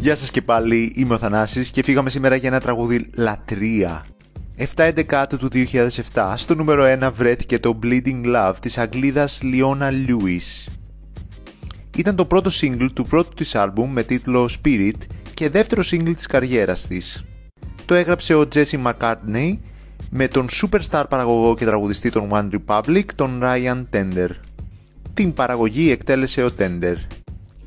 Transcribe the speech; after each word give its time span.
Γεια 0.00 0.16
σας 0.16 0.30
και 0.30 0.42
πάλι, 0.42 0.92
είμαι 0.94 1.14
ο 1.14 1.18
Θανάσης 1.18 1.70
και 1.70 1.82
φύγαμε 1.82 2.10
σήμερα 2.10 2.36
για 2.36 2.48
ένα 2.48 2.60
τραγούδι 2.60 3.10
λατρεία. 3.16 4.04
7-11 4.74 5.24
του 5.38 5.48
2007, 6.12 6.32
στο 6.36 6.54
νούμερο 6.54 6.84
1 7.00 7.10
βρέθηκε 7.14 7.58
το 7.58 7.78
Bleeding 7.82 8.24
Love 8.24 8.54
της 8.60 8.78
Αγγλίδας 8.78 9.40
Λιώνα 9.42 9.90
Lewis. 9.90 10.72
Ήταν 11.96 12.16
το 12.16 12.24
πρώτο 12.24 12.50
single 12.60 12.88
του 12.92 13.06
πρώτου 13.06 13.34
της 13.34 13.54
άλμπουμ 13.54 13.92
με 13.92 14.02
τίτλο 14.02 14.48
Spirit 14.62 14.96
και 15.34 15.50
δεύτερο 15.50 15.82
single 15.90 16.16
της 16.16 16.26
καριέρας 16.26 16.86
της. 16.86 17.24
Το 17.84 17.94
έγραψε 17.94 18.34
ο 18.34 18.48
Jesse 18.54 18.84
McCartney 18.84 19.58
με 20.10 20.28
τον 20.28 20.48
superstar 20.50 21.04
παραγωγό 21.08 21.54
και 21.54 21.64
τραγουδιστή 21.64 22.10
των 22.10 22.28
One 22.32 22.48
Republic, 22.66 23.04
τον 23.14 23.40
Ryan 23.42 23.84
Tender. 23.92 24.28
Την 25.14 25.32
παραγωγή 25.32 25.90
εκτέλεσε 25.90 26.44
ο 26.44 26.50
Tender. 26.58 26.94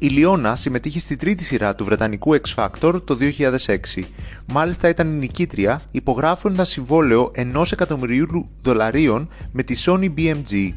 Η 0.04 0.08
Λιώνα 0.08 0.56
συμμετείχε 0.56 1.00
στη 1.00 1.16
τρίτη 1.16 1.44
σειρά 1.44 1.76
του 1.76 1.86
Βρετανικού 1.86 2.36
X 2.36 2.56
Factor 2.56 3.02
το 3.06 3.18
2006. 3.66 4.04
Μάλιστα 4.46 4.90
ήταν 4.90 5.08
η 5.08 5.16
νικήτρια 5.18 5.82
υπογράφοντας 5.92 6.70
συμβόλαιο 6.70 7.32
ενός 7.34 7.72
εκατομμυρίου 7.72 8.50
δολαρίων 8.62 9.30
με 9.52 9.64
τη 9.64 9.84
Sony 9.86 10.10
BMG. 10.18 10.74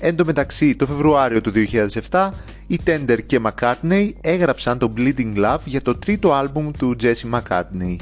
Εν 0.00 0.16
τω 0.16 0.24
μεταξύ, 0.24 0.76
το 0.76 0.86
Φεβρουάριο 0.86 1.40
του 1.40 1.52
2007, 2.10 2.30
οι 2.66 2.80
Tender 2.86 3.18
και 3.26 3.40
McCartney 3.44 4.10
έγραψαν 4.20 4.78
το 4.78 4.92
Bleeding 4.96 5.36
Love 5.36 5.64
για 5.64 5.82
το 5.82 5.94
τρίτο 5.94 6.32
άλμπουμ 6.32 6.70
του 6.78 6.96
Jesse 7.02 7.38
McCartney. 7.38 7.96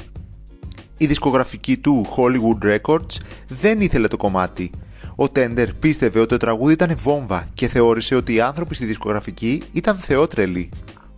Η 0.97 1.05
δισκογραφική 1.05 1.77
του 1.77 2.05
Hollywood 2.17 2.77
Records 2.77 3.17
δεν 3.47 3.81
ήθελε 3.81 4.07
το 4.07 4.17
κομμάτι. 4.17 4.71
Ο 5.15 5.23
Tender 5.23 5.67
πίστευε 5.79 6.19
ότι 6.19 6.27
το 6.27 6.37
τραγούδι 6.37 6.73
ήταν 6.73 6.95
βόμβα 6.97 7.47
και 7.53 7.67
θεώρησε 7.67 8.15
ότι 8.15 8.33
οι 8.33 8.41
άνθρωποι 8.41 8.75
στη 8.75 8.85
δισκογραφική 8.85 9.63
ήταν 9.71 9.97
θεότρελοι. 9.97 10.69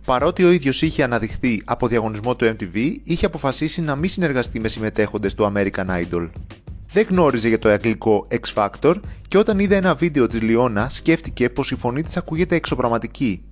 Παρότι 0.04 0.44
ο 0.44 0.50
ίδιος 0.50 0.82
είχε 0.82 1.02
αναδειχθεί 1.02 1.62
από 1.64 1.86
διαγωνισμό 1.86 2.36
του 2.36 2.44
MTV, 2.44 2.92
είχε 3.04 3.26
αποφασίσει 3.26 3.80
να 3.80 3.96
μην 3.96 4.10
συνεργαστεί 4.10 4.60
με 4.60 4.68
συμμετέχοντες 4.68 5.34
του 5.34 5.52
American 5.54 5.86
Idol. 5.86 6.30
Δεν 6.92 7.06
γνώριζε 7.08 7.48
για 7.48 7.58
το 7.58 7.68
αγγλικό 7.68 8.26
X 8.30 8.54
Factor 8.54 8.94
και 9.28 9.38
όταν 9.38 9.58
είδε 9.58 9.76
ένα 9.76 9.94
βίντεο 9.94 10.26
της 10.26 10.40
Λιώνα 10.40 10.88
σκέφτηκε 10.88 11.50
πως 11.50 11.70
η 11.70 11.76
φωνή 11.76 12.02
της 12.02 12.16
ακούγεται 12.16 12.54
εξωπραγματική. 12.54 13.42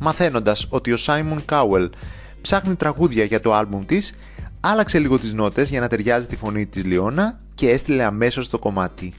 Μαθαίνοντας 0.00 0.66
ότι 0.70 0.92
ο 0.92 0.96
Simon 1.06 1.38
Cowell 1.48 1.88
ψάχνει 2.40 2.74
τραγούδια 2.74 3.24
για 3.24 3.40
το 3.40 3.54
άλμπουμ 3.54 3.84
της, 3.84 4.14
άλλαξε 4.60 4.98
λίγο 4.98 5.18
τις 5.18 5.32
νότες 5.32 5.68
για 5.70 5.80
να 5.80 5.88
ταιριάζει 5.88 6.26
τη 6.26 6.36
φωνή 6.36 6.66
της 6.66 6.84
Λιώνα 6.84 7.38
και 7.60 7.70
έστειλε 7.70 8.04
αμέσως 8.04 8.48
το 8.48 8.58
κομμάτι. 8.58 9.12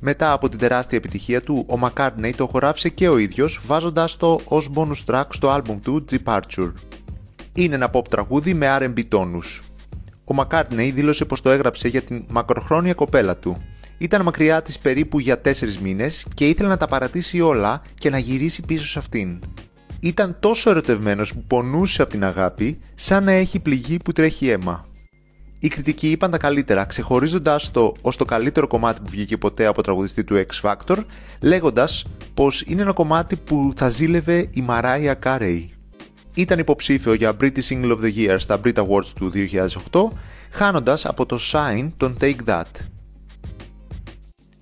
Μετά 0.00 0.32
από 0.32 0.48
την 0.48 0.58
τεράστια 0.58 0.98
επιτυχία 0.98 1.40
του, 1.40 1.66
ο 1.68 1.78
McCartney 1.82 2.30
το 2.36 2.46
χωράφησε 2.46 2.88
και 2.88 3.08
ο 3.08 3.18
ίδιος 3.18 3.60
βάζοντας 3.66 4.16
το 4.16 4.40
ως 4.44 4.70
bonus 4.74 5.04
track 5.06 5.24
στο 5.28 5.48
άλμπουμ 5.48 5.80
του 5.80 6.04
Departure. 6.10 6.72
Είναι 7.54 7.74
ένα 7.74 7.90
pop 7.92 8.08
τραγούδι 8.08 8.54
με 8.54 8.76
R&B 8.80 9.04
τόνους. 9.08 9.62
Ο 10.24 10.34
McCartney 10.38 10.90
δήλωσε 10.94 11.24
πως 11.24 11.40
το 11.40 11.50
έγραψε 11.50 11.88
για 11.88 12.02
την 12.02 12.24
μακροχρόνια 12.28 12.94
κοπέλα 12.94 13.36
του. 13.36 13.62
Ήταν 13.98 14.22
μακριά 14.22 14.62
της 14.62 14.78
περίπου 14.78 15.18
για 15.18 15.40
4 15.44 15.50
μήνες 15.82 16.26
και 16.34 16.48
ήθελε 16.48 16.68
να 16.68 16.76
τα 16.76 16.86
παρατήσει 16.86 17.40
όλα 17.40 17.82
και 17.94 18.10
να 18.10 18.18
γυρίσει 18.18 18.62
πίσω 18.62 18.86
σε 18.86 18.98
αυτήν. 18.98 19.38
Ήταν 20.00 20.36
τόσο 20.40 20.70
ερωτευμένος 20.70 21.34
που 21.34 21.42
πονούσε 21.46 22.02
από 22.02 22.10
την 22.10 22.24
αγάπη 22.24 22.78
σαν 22.94 23.24
να 23.24 23.32
έχει 23.32 23.60
πληγή 23.60 23.96
που 23.96 24.12
τρέχει 24.12 24.48
αίμα. 24.48 24.86
Οι 25.58 25.68
κριτικοί 25.68 26.10
είπαν 26.10 26.30
τα 26.30 26.38
καλύτερα, 26.38 26.84
ξεχωρίζοντας 26.84 27.70
το 27.70 27.92
ως 28.00 28.16
το 28.16 28.24
καλύτερο 28.24 28.66
κομμάτι 28.66 29.00
που 29.00 29.10
βγήκε 29.10 29.36
ποτέ 29.36 29.66
από 29.66 29.82
τραγουδιστή 29.82 30.24
του 30.24 30.44
X 30.46 30.70
Factor, 30.70 30.96
λέγοντας 31.40 32.04
πως 32.34 32.62
είναι 32.66 32.82
ένα 32.82 32.92
κομμάτι 32.92 33.36
που 33.36 33.72
θα 33.76 33.88
ζήλευε 33.88 34.36
η 34.38 34.64
Mariah 34.68 35.14
Carey. 35.22 35.60
Ήταν 36.34 36.58
υποψήφιο 36.58 37.14
για 37.14 37.36
British 37.40 37.68
Single 37.68 37.90
of 37.90 38.00
the 38.00 38.14
Year 38.16 38.36
στα 38.38 38.60
Brit 38.64 38.74
Awards 38.74 39.06
του 39.14 39.32
2008, 39.90 40.08
χάνοντας 40.50 41.06
από 41.06 41.26
το 41.26 41.38
Shine 41.52 41.88
τον 41.96 42.16
Take 42.20 42.44
That. 42.46 42.62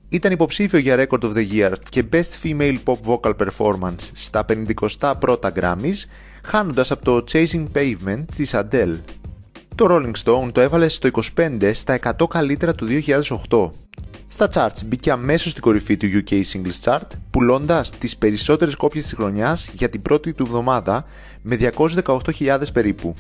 Ήταν 0.08 0.32
υποψήφιο 0.32 0.78
για 0.78 0.96
Record 0.98 1.20
of 1.20 1.32
the 1.32 1.46
Year 1.52 1.72
και 1.88 2.04
Best 2.12 2.42
Female 2.42 2.78
Pop 2.84 2.96
Vocal 3.06 3.32
Performance 3.36 4.10
στα 4.12 4.44
51 4.48 5.36
Grammys, 5.54 6.04
χάνοντας 6.42 6.90
από 6.90 7.04
το 7.04 7.24
Chasing 7.32 7.66
Pavement 7.74 8.24
της 8.34 8.54
Adele. 8.54 8.98
Το 9.76 9.86
Rolling 9.90 10.12
Stone 10.24 10.52
το 10.52 10.60
έβαλε 10.60 10.88
στο 10.88 11.08
25 11.36 11.70
στα 11.74 11.98
100 12.18 12.26
καλύτερα 12.28 12.74
του 12.74 12.86
2008. 13.48 13.70
Στα 14.28 14.48
charts 14.52 14.84
μπήκε 14.86 15.10
αμέσως 15.10 15.50
στην 15.50 15.62
κορυφή 15.62 15.96
του 15.96 16.06
UK 16.06 16.32
Singles 16.32 16.80
Chart, 16.84 17.06
πουλώντας 17.30 17.90
τις 17.90 18.16
περισσότερες 18.16 18.74
κόπιες 18.74 19.04
της 19.04 19.12
χρονιάς 19.14 19.70
για 19.72 19.88
την 19.88 20.02
πρώτη 20.02 20.32
του 20.32 20.44
εβδομάδα 20.44 21.04
με 21.42 21.56
218.000 21.76 22.60
περίπου. 22.72 23.14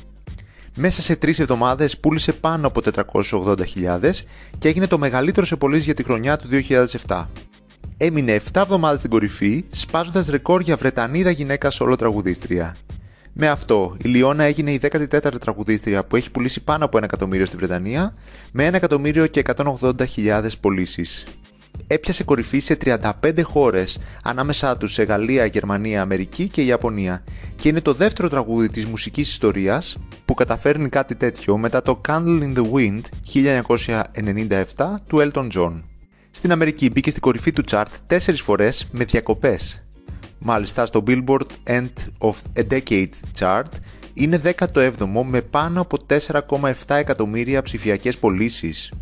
Μέσα 0.76 1.02
σε 1.02 1.16
τρεις 1.16 1.38
εβδομάδες 1.38 1.98
πούλησε 1.98 2.32
πάνω 2.32 2.66
από 2.66 2.80
480.000 2.94 4.10
και 4.58 4.68
έγινε 4.68 4.86
το 4.86 4.98
μεγαλύτερο 4.98 5.46
σε 5.46 5.56
πωλήσει 5.56 5.84
για 5.84 5.94
τη 5.94 6.02
χρονιά 6.02 6.36
του 6.36 6.48
2007. 7.06 7.26
Έμεινε 7.96 8.40
7 8.52 8.60
εβδομάδες 8.60 8.98
στην 8.98 9.10
κορυφή, 9.10 9.64
σπάζοντας 9.70 10.26
ρεκόρ 10.26 10.60
για 10.60 10.76
Βρετανίδα 10.76 11.30
γυναίκα 11.30 11.70
solo 11.72 11.94
τραγουδίστρια. 11.98 12.76
Με 13.36 13.48
αυτό, 13.48 13.96
η 14.02 14.08
Λιώνα 14.08 14.44
έγινε 14.44 14.70
η 14.70 14.80
14η 14.82 15.38
τραγουδίστρια 15.40 16.04
που 16.04 16.16
έχει 16.16 16.30
πουλήσει 16.30 16.62
πάνω 16.62 16.84
από 16.84 16.98
1 16.98 17.02
εκατομμύριο 17.02 17.46
στη 17.46 17.56
Βρετανία, 17.56 18.14
με 18.52 18.68
1 18.68 18.72
εκατομμύριο 18.72 19.26
και 19.26 19.42
180.000 19.56 20.48
πωλήσεις. 20.60 21.24
Έπιασε 21.86 22.24
κορυφή 22.24 22.58
σε 22.58 22.76
35 22.84 23.42
χώρες, 23.42 23.98
ανάμεσά 24.22 24.76
τους 24.76 24.92
σε 24.92 25.02
Γαλλία, 25.02 25.44
Γερμανία, 25.44 26.02
Αμερική 26.02 26.48
και 26.48 26.62
Ιαπωνία 26.62 27.24
και 27.56 27.68
είναι 27.68 27.80
το 27.80 27.92
δεύτερο 27.92 28.28
τραγούδι 28.28 28.68
της 28.68 28.86
μουσικής 28.86 29.30
ιστορίας 29.30 29.96
που 30.24 30.34
καταφέρνει 30.34 30.88
κάτι 30.88 31.14
τέτοιο 31.14 31.58
μετά 31.58 31.82
το 31.82 32.00
Candle 32.08 32.42
in 32.42 32.54
the 32.56 32.70
Wind 32.72 33.00
1997 34.76 34.94
του 35.06 35.30
Elton 35.32 35.48
John. 35.56 35.72
Στην 36.30 36.52
Αμερική 36.52 36.90
μπήκε 36.90 37.10
στην 37.10 37.22
κορυφή 37.22 37.52
του 37.52 37.64
chart 37.70 37.84
4 38.08 38.16
φορές 38.34 38.88
με 38.92 39.04
διακοπές 39.04 39.83
Μάλιστα 40.46 40.86
στο 40.86 41.02
Billboard 41.06 41.46
End 41.66 41.92
of 42.18 42.32
a 42.56 42.62
Decade 42.70 43.08
Chart 43.38 43.62
είναι 44.14 44.40
17ο 44.44 45.22
με 45.26 45.40
πάνω 45.42 45.80
από 45.80 45.96
4,7 46.08 46.70
εκατομμύρια 46.86 47.62
ψηφιακές 47.62 48.18
πωλήσεις. 48.18 48.92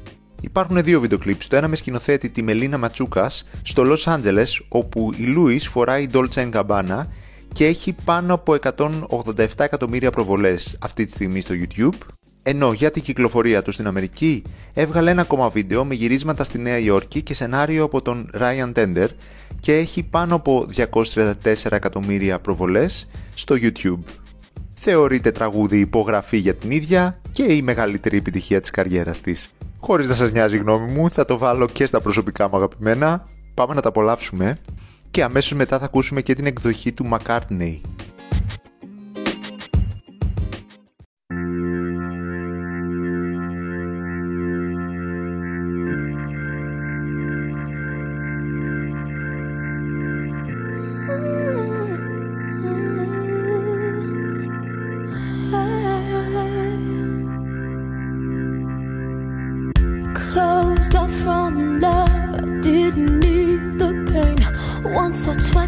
Υπάρχουν 0.41 0.83
δύο 0.83 1.01
βίντεο 1.01 1.19
κλιπς, 1.19 1.47
το 1.47 1.57
ένα 1.57 1.69
με 1.69 1.77
σκηνοθέτη 1.77 2.31
τη 2.31 2.43
Μελίνα 2.43 2.79
Ματσούκας 2.79 3.45
στο 3.63 3.83
Los 3.87 4.15
Angeles 4.15 4.47
όπου 4.69 5.13
η 5.17 5.35
Louis 5.37 5.61
φοράει 5.61 6.07
Dolce 6.13 6.51
Gabbana 6.51 7.07
και 7.53 7.67
έχει 7.67 7.95
πάνω 8.05 8.35
από 8.35 8.57
187 8.63 9.47
εκατομμύρια 9.57 10.11
προβολές 10.11 10.77
αυτή 10.81 11.05
τη 11.05 11.11
στιγμή 11.11 11.41
στο 11.41 11.55
YouTube 11.55 11.99
ενώ 12.43 12.73
για 12.73 12.91
την 12.91 13.03
κυκλοφορία 13.03 13.63
του 13.63 13.71
στην 13.71 13.87
Αμερική 13.87 14.43
έβγαλε 14.73 15.11
ένα 15.11 15.23
ακόμα 15.23 15.49
βίντεο 15.49 15.85
με 15.85 15.95
γυρίσματα 15.95 16.45
στη 16.45 16.59
Νέα 16.59 16.79
Υόρκη 16.79 17.23
και 17.23 17.35
σενάριο 17.35 17.85
από 17.85 18.03
τον 18.03 18.31
Ryan 18.39 18.73
Tender 18.73 19.07
και 19.61 19.77
έχει 19.77 20.03
πάνω 20.03 20.35
από 20.35 20.67
234 20.93 21.33
εκατομμύρια 21.71 22.39
προβολές 22.39 23.09
στο 23.35 23.55
YouTube. 23.59 23.99
Θεωρείται 24.75 25.31
τραγούδι 25.31 25.79
υπογραφή 25.79 26.37
για 26.37 26.55
την 26.55 26.71
ίδια 26.71 27.21
και 27.33 27.43
η 27.43 27.63
μεγαλύτερη 27.63 28.17
επιτυχία 28.17 28.61
της 28.61 28.71
καριέρας 28.71 29.21
της. 29.21 29.49
Χωρίς 29.81 30.09
να 30.09 30.15
σας 30.15 30.33
νοιάζει 30.33 30.57
η 30.57 30.59
γνώμη 30.59 30.93
μου, 30.93 31.11
θα 31.11 31.25
το 31.25 31.39
βάλω 31.39 31.67
και 31.67 31.87
στα 31.87 32.01
προσωπικά 32.01 32.49
μου 32.49 32.57
αγαπημένα. 32.57 33.27
Πάμε 33.55 33.75
να 33.75 33.81
τα 33.81 33.89
απολαύσουμε 33.89 34.59
και 35.11 35.23
αμέσως 35.23 35.53
μετά 35.53 35.79
θα 35.79 35.85
ακούσουμε 35.85 36.21
και 36.23 36.35
την 36.35 36.47
εκδοχή 36.47 36.93
του 36.93 37.09
McCartney. 37.13 37.81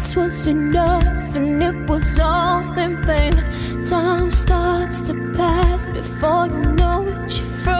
Twice 0.05 0.15
was 0.15 0.47
enough, 0.47 1.35
and 1.35 1.63
it 1.63 1.89
was 1.89 2.19
all 2.19 2.77
in 2.77 2.95
vain. 3.05 3.33
Time 3.85 4.31
starts 4.31 5.01
to 5.03 5.13
pass 5.35 5.85
before 5.87 6.47
you 6.47 6.61
know 6.73 7.07
it, 7.07 7.37
you're 7.37 7.74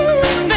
you. 0.00 0.49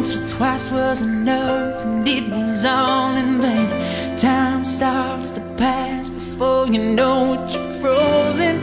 Once 0.00 0.18
or 0.18 0.26
twice 0.38 0.70
was 0.70 1.02
enough, 1.02 1.82
and 1.82 2.08
it 2.08 2.26
was 2.30 2.64
all 2.64 3.14
in 3.18 3.38
vain. 3.38 3.68
Time 4.16 4.64
starts 4.64 5.30
to 5.32 5.42
pass 5.58 6.08
before 6.08 6.66
you 6.66 6.82
know 6.94 7.34
it, 7.34 7.50
you're 7.52 7.74
frozen. 7.82 8.56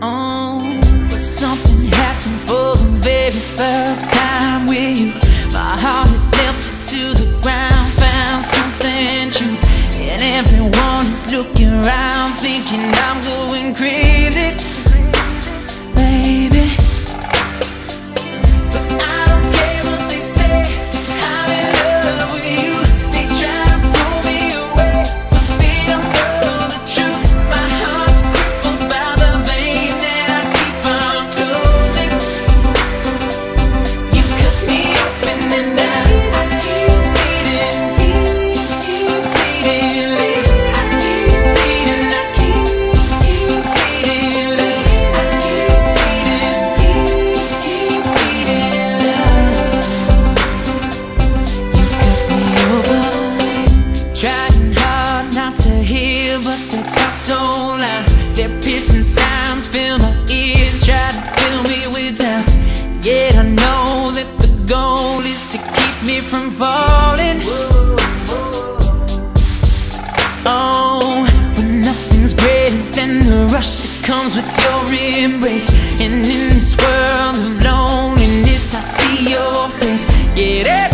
Oh, 0.00 0.80
but 1.10 1.18
something 1.18 1.82
happened 1.92 2.40
for 2.48 2.74
the 2.74 2.90
very 3.04 3.30
first 3.32 4.10
time 4.10 4.64
with 4.64 4.98
you. 4.98 5.08
My 5.52 5.76
heart 5.84 6.08
had 6.08 6.24
melted 6.38 6.78
to 6.88 7.12
the 7.12 7.28
ground, 7.42 7.86
found 8.00 8.42
something 8.46 9.28
true. 9.28 9.58
And 10.08 10.22
everyone 10.40 11.04
is 11.12 11.30
looking 11.30 11.68
around, 11.84 12.32
thinking 12.40 12.80
I'm 12.80 13.20
going 13.20 13.41
so. 57.32 57.62
Their 58.34 58.48
piercing 58.60 59.04
sounds 59.04 59.66
fill 59.66 59.98
my 59.98 60.12
ears, 60.30 60.84
try 60.86 61.10
to 61.16 61.22
fill 61.36 61.62
me 61.70 61.80
with 61.94 62.18
doubt. 62.18 62.48
Yet 63.04 63.36
I 63.36 63.44
know 63.60 64.10
that 64.16 64.30
the 64.42 64.50
goal 64.66 65.20
is 65.20 65.52
to 65.52 65.58
keep 65.76 65.96
me 66.08 66.20
from 66.20 66.50
falling. 66.50 67.40
Oh, 70.46 71.26
but 71.54 71.68
nothing's 71.88 72.34
greater 72.34 72.82
than 72.96 73.10
the 73.30 73.48
rush 73.52 73.72
that 73.82 73.94
comes 74.08 74.34
with 74.36 74.50
your 74.62 74.80
embrace. 75.24 75.70
And 76.00 76.14
in 76.14 76.48
this 76.54 76.74
world 76.82 77.36
of 77.36 77.64
loneliness, 77.68 78.74
I 78.74 78.80
see 78.80 79.30
your 79.34 79.68
face. 79.80 80.06
Get 80.34 80.66
it 80.66 80.91